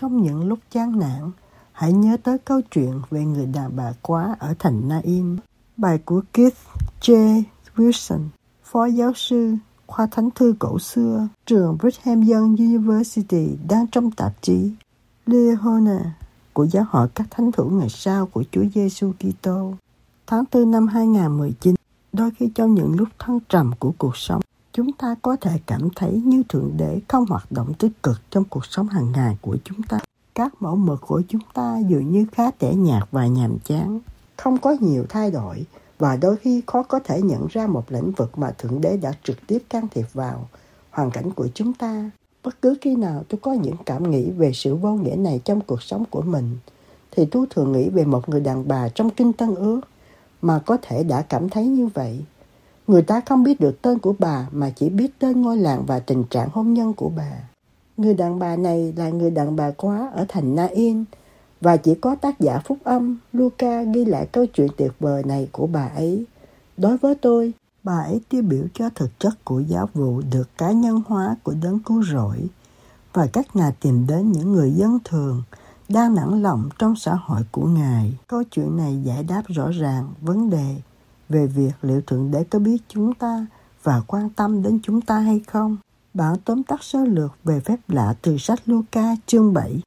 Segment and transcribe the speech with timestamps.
[0.00, 1.30] Trong những lúc chán nản,
[1.72, 5.38] hãy nhớ tới câu chuyện về người đàn bà quá ở thành Naim.
[5.76, 6.56] Bài của Keith
[7.00, 7.42] J.
[7.76, 8.20] Wilson,
[8.64, 9.54] phó giáo sư
[9.86, 14.72] khoa thánh thư cổ xưa, trường Brigham Young University đang trong tạp chí
[15.26, 16.14] Leona
[16.52, 19.74] của giáo hội các thánh thủ ngày sau của Chúa Giêsu Kitô.
[20.26, 21.74] Tháng 4 năm 2019,
[22.12, 24.40] đôi khi trong những lúc thăng trầm của cuộc sống,
[24.72, 28.44] chúng ta có thể cảm thấy như Thượng Đế không hoạt động tích cực trong
[28.44, 29.98] cuộc sống hàng ngày của chúng ta.
[30.34, 34.00] Các mẫu mực của chúng ta dường như khá tẻ nhạt và nhàm chán,
[34.36, 35.64] không có nhiều thay đổi
[35.98, 39.12] và đôi khi khó có thể nhận ra một lĩnh vực mà Thượng Đế đã
[39.22, 40.48] trực tiếp can thiệp vào
[40.90, 42.10] hoàn cảnh của chúng ta.
[42.44, 45.60] Bất cứ khi nào tôi có những cảm nghĩ về sự vô nghĩa này trong
[45.60, 46.58] cuộc sống của mình,
[47.10, 49.80] thì tôi thường nghĩ về một người đàn bà trong Kinh Tân Ước
[50.42, 52.24] mà có thể đã cảm thấy như vậy.
[52.90, 55.98] Người ta không biết được tên của bà mà chỉ biết tên ngôi làng và
[55.98, 57.32] tình trạng hôn nhân của bà.
[57.96, 61.04] Người đàn bà này là người đàn bà quá ở thành Nain
[61.60, 65.48] và chỉ có tác giả phúc âm Luca ghi lại câu chuyện tuyệt vời này
[65.52, 66.24] của bà ấy.
[66.76, 67.52] Đối với tôi,
[67.82, 71.54] bà ấy tiêu biểu cho thực chất của giáo vụ được cá nhân hóa của
[71.62, 72.38] đấng cứu rỗi
[73.12, 75.42] và các Ngài tìm đến những người dân thường
[75.88, 78.18] đang nản lòng trong xã hội của Ngài.
[78.26, 80.76] Câu chuyện này giải đáp rõ ràng vấn đề
[81.30, 83.46] về việc liệu Thượng Đế có biết chúng ta
[83.82, 85.76] và quan tâm đến chúng ta hay không.
[86.14, 89.80] Bản tóm tắt sơ lược về phép lạ từ sách Luca chương 7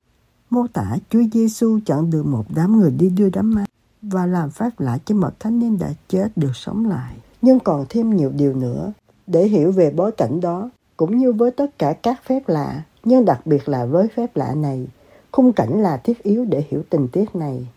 [0.54, 3.66] mô tả Chúa Giêsu chọn được một đám người đi đưa đám ma
[4.02, 7.16] và làm phép lạ cho một thanh niên đã chết được sống lại.
[7.42, 8.94] Nhưng còn thêm nhiều điều nữa
[9.28, 13.26] để hiểu về bối cảnh đó, cũng như với tất cả các phép lạ, nhưng
[13.26, 14.88] đặc biệt là với phép lạ này,
[15.32, 17.68] khung cảnh là thiết yếu để hiểu tình tiết này.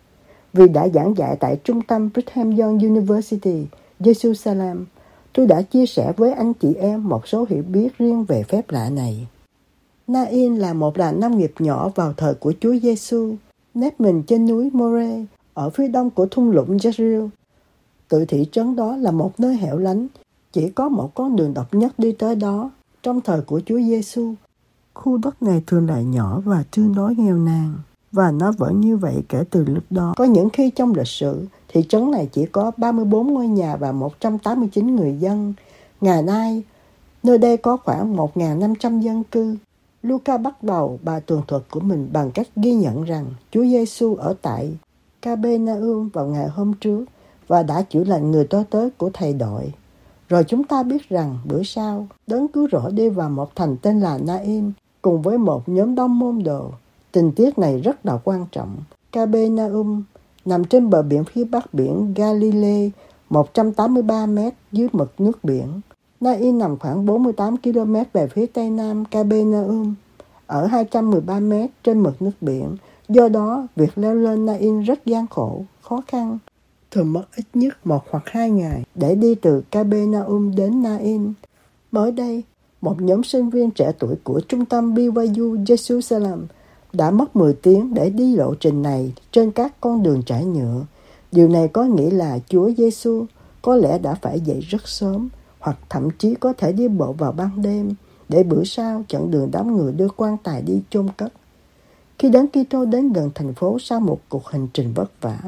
[0.56, 3.66] Vì đã giảng dạy tại trung tâm Brigham Young University,
[4.00, 4.84] Jerusalem,
[5.32, 8.70] tôi đã chia sẻ với anh chị em một số hiểu biết riêng về phép
[8.70, 9.26] lạ này.
[10.06, 13.34] Nain là một làng nông nghiệp nhỏ vào thời của Chúa Giêsu,
[13.74, 15.24] nép mình trên núi More
[15.54, 17.28] ở phía đông của thung lũng Jezreel.
[18.08, 20.06] Tự thị trấn đó là một nơi hẻo lánh,
[20.52, 22.70] chỉ có một con đường độc nhất đi tới đó
[23.02, 24.34] trong thời của Chúa Giêsu.
[24.94, 27.74] Khu đất này thường là nhỏ và tương đối nghèo nàn
[28.16, 30.14] và nó vẫn như vậy kể từ lúc đó.
[30.16, 33.92] Có những khi trong lịch sử, thị trấn này chỉ có 34 ngôi nhà và
[33.92, 35.54] 189 người dân.
[36.00, 36.62] Ngày nay,
[37.22, 39.56] nơi đây có khoảng 1.500 dân cư.
[40.02, 44.14] Luca bắt đầu bài tường thuật của mình bằng cách ghi nhận rằng Chúa Giêsu
[44.14, 44.72] ở tại
[45.22, 47.04] Capernaum vào ngày hôm trước
[47.48, 49.72] và đã chữa lành người tối tới của thầy đội.
[50.28, 54.00] Rồi chúng ta biết rằng bữa sau, đấng cứu rỗi đi vào một thành tên
[54.00, 54.72] là Naim
[55.02, 56.70] cùng với một nhóm đông môn đồ.
[57.12, 58.76] Tình tiết này rất là quan trọng.
[59.12, 60.02] Capernaum
[60.44, 62.90] nằm trên bờ biển phía bắc biển Galilee,
[63.30, 65.80] 183 mét dưới mực nước biển.
[66.20, 69.94] Nai nằm khoảng 48 km về phía tây nam Capernaum,
[70.46, 71.52] ở 213 m
[71.84, 72.76] trên mực nước biển.
[73.08, 76.38] Do đó, việc leo lên Nain rất gian khổ, khó khăn.
[76.90, 81.32] Thường mất ít nhất một hoặc hai ngày để đi từ Capernaum đến Nain.
[81.92, 82.42] Mới đây,
[82.80, 86.38] một nhóm sinh viên trẻ tuổi của trung tâm BYU Jerusalem
[86.92, 90.84] đã mất 10 tiếng để đi lộ trình này trên các con đường trải nhựa.
[91.32, 93.24] Điều này có nghĩa là Chúa Giêsu
[93.62, 97.32] có lẽ đã phải dậy rất sớm hoặc thậm chí có thể đi bộ vào
[97.32, 97.94] ban đêm
[98.28, 101.32] để bữa sau chặn đường đám người đưa quan tài đi chôn cất.
[102.18, 105.38] Khi đến Kitô đến gần thành phố sau một cuộc hành trình vất vả,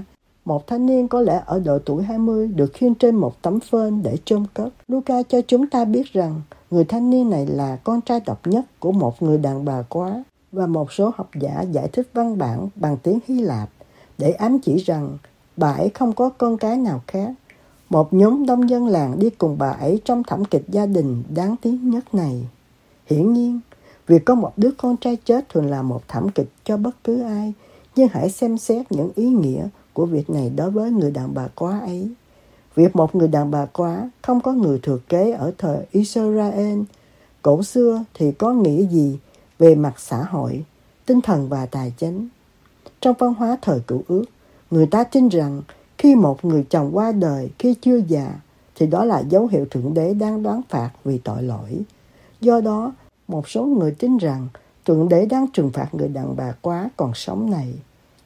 [0.44, 4.02] một thanh niên có lẽ ở độ tuổi 20 được khiêng trên một tấm phên
[4.02, 4.68] để chôn cất.
[4.88, 8.64] Luca cho chúng ta biết rằng người thanh niên này là con trai độc nhất
[8.80, 12.68] của một người đàn bà quá và một số học giả giải thích văn bản
[12.76, 13.68] bằng tiếng Hy Lạp
[14.18, 15.18] để ám chỉ rằng
[15.56, 17.32] bà ấy không có con cái nào khác
[17.90, 21.56] một nhóm đông dân làng đi cùng bà ấy trong thảm kịch gia đình đáng
[21.62, 22.48] tiếc nhất này.
[23.06, 23.60] Hiển nhiên,
[24.06, 27.22] việc có một đứa con trai chết thường là một thảm kịch cho bất cứ
[27.22, 27.52] ai,
[27.96, 31.48] nhưng hãy xem xét những ý nghĩa của việc này đối với người đàn bà
[31.54, 32.10] quá ấy.
[32.74, 36.80] Việc một người đàn bà quá không có người thừa kế ở thời Israel
[37.42, 39.18] cổ xưa thì có nghĩa gì
[39.58, 40.64] về mặt xã hội,
[41.06, 42.28] tinh thần và tài chính.
[43.00, 44.24] Trong văn hóa thời cựu ước,
[44.70, 45.62] người ta tin rằng
[45.98, 48.34] khi một người chồng qua đời khi chưa già
[48.74, 51.80] thì đó là dấu hiệu Thượng Đế đang đoán phạt vì tội lỗi.
[52.40, 52.92] Do đó,
[53.28, 54.48] một số người tin rằng
[54.84, 57.74] Thượng Đế đang trừng phạt người đàn bà quá còn sống này.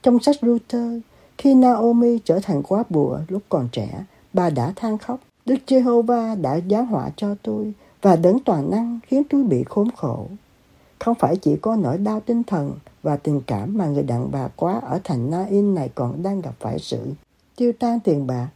[0.02, 1.00] Trong sách Luther,
[1.38, 5.20] khi Naomi trở thành quá bùa lúc còn trẻ, bà đã than khóc.
[5.46, 9.88] Đức Giê-hô-va đã giáng họa cho tôi và đấng toàn năng khiến tôi bị khốn
[9.96, 10.26] khổ.
[11.04, 12.72] Không phải chỉ có nỗi đau tinh thần
[13.02, 16.54] và tình cảm mà người đàn bà quá ở thành Na-in này còn đang gặp
[16.60, 16.98] phải sự
[17.56, 18.48] tiêu tan tiền bạc,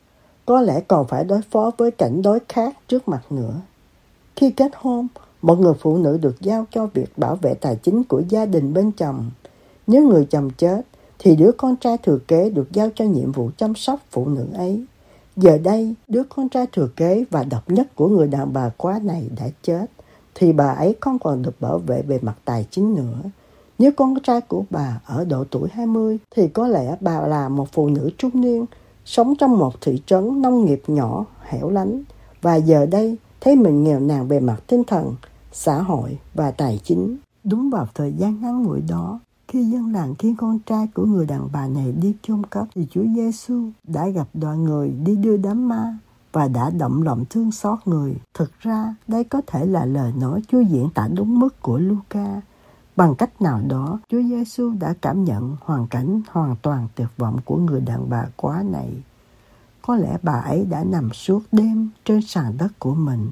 [0.46, 3.60] có lẽ còn phải đối phó với cảnh đối khác trước mặt nữa.
[4.37, 5.06] Khi kết hôn,
[5.43, 8.75] một người phụ nữ được giao cho việc bảo vệ tài chính của gia đình
[8.75, 9.31] bên chồng.
[9.87, 10.81] Nếu người chồng chết,
[11.19, 14.46] thì đứa con trai thừa kế được giao cho nhiệm vụ chăm sóc phụ nữ
[14.54, 14.84] ấy.
[15.37, 19.00] Giờ đây, đứa con trai thừa kế và độc nhất của người đàn bà quá
[19.02, 19.87] này đã chết,
[20.38, 23.19] thì bà ấy không còn được bảo vệ về mặt tài chính nữa.
[23.79, 27.69] Nếu con trai của bà ở độ tuổi 20, thì có lẽ bà là một
[27.73, 28.67] phụ nữ trung niên,
[29.05, 32.03] sống trong một thị trấn nông nghiệp nhỏ, hẻo lánh.
[32.43, 35.15] Và giờ đây, thấy mình nghèo nàn về mặt tinh thần,
[35.53, 37.17] xã hội và tài chính.
[37.44, 41.27] Đúng vào thời gian ngắn ngủi đó, khi dân làng khiến con trai của người
[41.27, 45.37] đàn bà này đi chôn cất thì Chúa Giêsu đã gặp đoàn người đi đưa
[45.37, 45.99] đám ma
[46.37, 48.17] và đã động lòng thương xót người.
[48.35, 52.41] Thực ra, đây có thể là lời nói Chúa diễn tả đúng mức của Luca.
[52.97, 57.38] Bằng cách nào đó, Chúa Giêsu đã cảm nhận hoàn cảnh hoàn toàn tuyệt vọng
[57.44, 58.93] của người đàn bà quá này.
[59.83, 63.31] Có lẽ bà ấy đã nằm suốt đêm trên sàn đất của mình,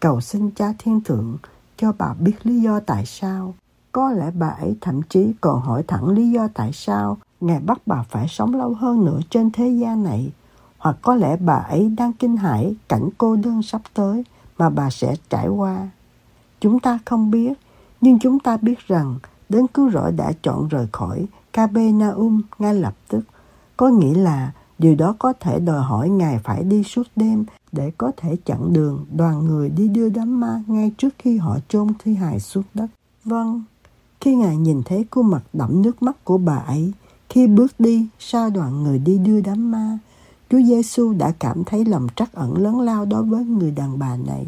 [0.00, 1.36] cầu xin cha thiên thượng
[1.76, 3.54] cho bà biết lý do tại sao.
[3.92, 7.80] Có lẽ bà ấy thậm chí còn hỏi thẳng lý do tại sao Ngài bắt
[7.86, 10.32] bà phải sống lâu hơn nữa trên thế gian này.
[10.80, 14.24] Hoặc có lẽ bà ấy đang kinh hãi cảnh cô đơn sắp tới
[14.58, 15.88] mà bà sẽ trải qua.
[16.60, 17.52] Chúng ta không biết,
[18.00, 19.18] nhưng chúng ta biết rằng
[19.48, 23.20] đến cứu rỗi đã chọn rời khỏi Capernaum ngay lập tức.
[23.76, 27.92] Có nghĩa là điều đó có thể đòi hỏi Ngài phải đi suốt đêm để
[27.98, 31.88] có thể chặn đường đoàn người đi đưa đám ma ngay trước khi họ chôn
[31.98, 32.86] thi hài xuống đất.
[33.24, 33.62] Vâng,
[34.20, 36.92] khi Ngài nhìn thấy khuôn mặt đẫm nước mắt của bà ấy,
[37.28, 39.98] khi bước đi sau đoàn người đi đưa đám ma,
[40.50, 44.16] Chúa Giêsu đã cảm thấy lòng trắc ẩn lớn lao đối với người đàn bà
[44.16, 44.46] này.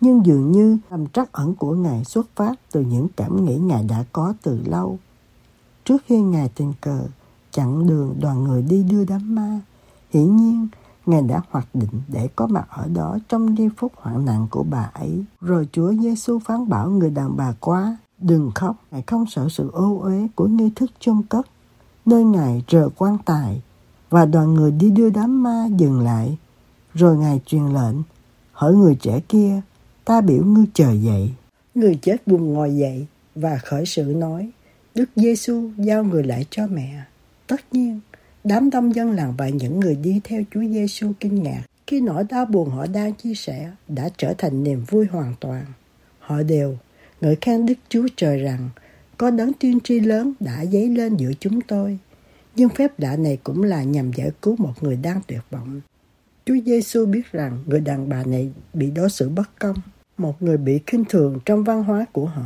[0.00, 3.84] Nhưng dường như lòng trắc ẩn của Ngài xuất phát từ những cảm nghĩ Ngài
[3.84, 4.98] đã có từ lâu.
[5.84, 7.00] Trước khi Ngài tình cờ
[7.52, 9.60] chặn đường đoàn người đi đưa đám ma,
[10.10, 10.68] hiển nhiên
[11.06, 14.64] Ngài đã hoạch định để có mặt ở đó trong giây phút hoạn nạn của
[14.70, 15.24] bà ấy.
[15.40, 19.70] Rồi Chúa Giêsu phán bảo người đàn bà quá, đừng khóc, Ngài không sợ sự
[19.70, 21.46] ô uế của nghi thức chôn cất,
[22.06, 23.62] nơi Ngài rờ quan tài
[24.10, 26.38] và đoàn người đi đưa đám ma dừng lại.
[26.94, 28.02] Rồi Ngài truyền lệnh,
[28.52, 29.60] hỏi người trẻ kia,
[30.04, 31.30] ta biểu ngươi chờ dậy.
[31.74, 34.50] Người chết buồn ngồi dậy và khởi sự nói,
[34.94, 37.04] Đức Giêsu giao người lại cho mẹ.
[37.46, 38.00] Tất nhiên,
[38.44, 42.24] Đám đông dân làng và những người đi theo Chúa Giêsu kinh ngạc khi nỗi
[42.28, 45.64] đau buồn họ đang chia sẻ đã trở thành niềm vui hoàn toàn.
[46.18, 46.76] Họ đều
[47.20, 48.68] ngợi khen Đức Chúa Trời rằng
[49.16, 51.98] có đấng tiên tri lớn đã dấy lên giữa chúng tôi.
[52.58, 55.80] Nhưng phép lạ này cũng là nhằm giải cứu một người đang tuyệt vọng.
[56.46, 59.76] Chúa Giêsu biết rằng người đàn bà này bị đối xử bất công,
[60.16, 62.44] một người bị khinh thường trong văn hóa của họ.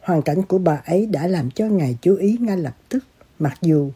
[0.00, 3.04] Hoàn cảnh của bà ấy đã làm cho Ngài chú ý ngay lập tức,
[3.38, 3.90] mặc dù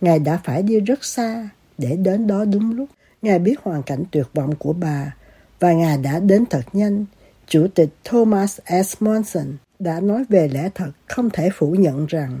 [0.00, 1.48] Ngài đã phải đi rất xa
[1.78, 2.88] để đến đó đúng lúc.
[3.22, 5.14] Ngài biết hoàn cảnh tuyệt vọng của bà
[5.60, 7.04] và Ngài đã đến thật nhanh.
[7.46, 9.02] Chủ tịch Thomas S.
[9.02, 9.46] Monson
[9.78, 12.40] đã nói về lẽ thật không thể phủ nhận rằng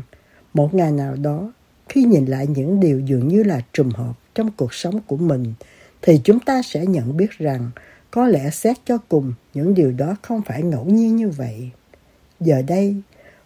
[0.54, 1.52] một ngày nào đó
[1.92, 5.54] khi nhìn lại những điều dường như là trùng hợp trong cuộc sống của mình
[6.02, 7.70] thì chúng ta sẽ nhận biết rằng
[8.10, 11.70] có lẽ xét cho cùng những điều đó không phải ngẫu nhiên như vậy.
[12.40, 12.96] Giờ đây,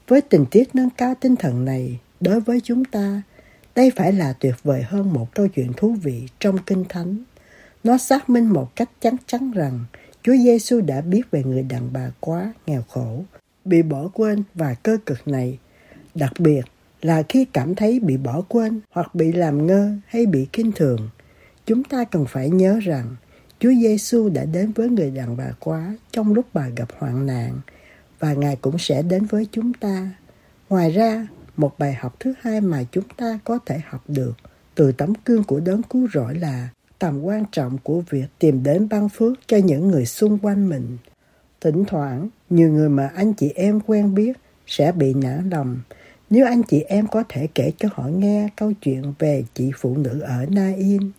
[0.08, 3.22] với tình tiết nâng cao tinh thần này, đối với chúng ta,
[3.74, 7.16] đây phải là tuyệt vời hơn một câu chuyện thú vị trong Kinh Thánh.
[7.84, 9.84] Nó xác minh một cách chắc chắn rằng
[10.22, 13.24] Chúa Giêsu đã biết về người đàn bà quá nghèo khổ,
[13.64, 15.58] bị bỏ quên và cơ cực này.
[16.14, 16.62] Đặc biệt
[17.02, 21.08] là khi cảm thấy bị bỏ quên hoặc bị làm ngơ hay bị kinh thường,
[21.66, 23.16] chúng ta cần phải nhớ rằng
[23.58, 27.60] Chúa Giêsu đã đến với người đàn bà quá trong lúc bà gặp hoạn nạn
[28.18, 30.10] và Ngài cũng sẽ đến với chúng ta.
[30.68, 31.26] Ngoài ra,
[31.56, 34.32] một bài học thứ hai mà chúng ta có thể học được
[34.74, 38.88] từ tấm gương của đấng cứu rỗi là tầm quan trọng của việc tìm đến
[38.88, 40.98] ban phước cho những người xung quanh mình.
[41.60, 44.32] Thỉnh thoảng, nhiều người mà anh chị em quen biết
[44.66, 45.80] sẽ bị nản lòng
[46.30, 49.96] nếu anh chị em có thể kể cho họ nghe câu chuyện về chị phụ
[49.96, 51.10] nữ ở Nain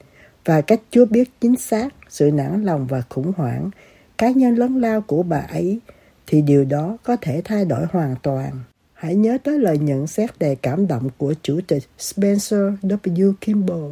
[0.45, 3.69] và cách Chúa biết chính xác sự nản lòng và khủng hoảng
[4.17, 5.79] cá nhân lớn lao của bà ấy
[6.27, 8.51] thì điều đó có thể thay đổi hoàn toàn.
[8.93, 13.33] Hãy nhớ tới lời nhận xét đầy cảm động của Chủ tịch Spencer W.
[13.41, 13.91] Kimball.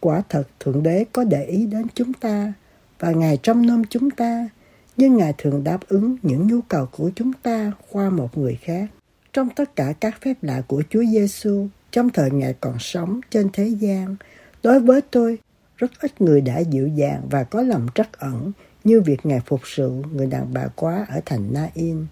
[0.00, 2.52] Quả thật Thượng Đế có để ý đến chúng ta
[2.98, 4.48] và Ngài trong nom chúng ta,
[4.96, 8.86] nhưng Ngài thường đáp ứng những nhu cầu của chúng ta qua một người khác.
[9.32, 13.48] Trong tất cả các phép lạ của Chúa Giêsu trong thời Ngài còn sống trên
[13.52, 14.16] thế gian,
[14.62, 15.38] đối với tôi,
[15.76, 18.52] rất ít người đã dịu dàng và có lòng trắc ẩn
[18.84, 22.06] như việc Ngài phục sự người đàn bà quá ở thành Na-in.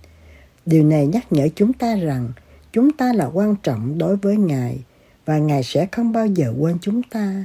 [0.66, 2.32] Điều này nhắc nhở chúng ta rằng
[2.72, 4.78] chúng ta là quan trọng đối với Ngài
[5.24, 7.44] và Ngài sẽ không bao giờ quên chúng ta.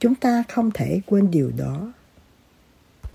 [0.00, 1.92] Chúng ta không thể quên điều đó.